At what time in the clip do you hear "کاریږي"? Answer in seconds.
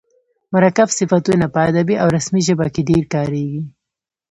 3.13-3.61